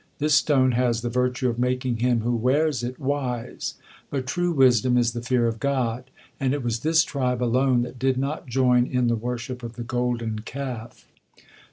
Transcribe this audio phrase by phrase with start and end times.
[0.17, 3.75] This stone has the virtue of making him who wears it wise;
[4.09, 6.05] but true wisdom is the fear of God,
[6.39, 9.83] and it was this tribe alone that did not join in the worship of the
[9.83, 11.05] Golden Calf.